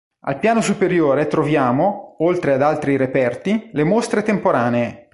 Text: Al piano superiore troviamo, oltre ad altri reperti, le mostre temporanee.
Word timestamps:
Al 0.21 0.39
piano 0.39 0.61
superiore 0.61 1.27
troviamo, 1.27 2.15
oltre 2.23 2.53
ad 2.53 2.63
altri 2.63 2.97
reperti, 2.97 3.69
le 3.71 3.83
mostre 3.83 4.23
temporanee. 4.23 5.09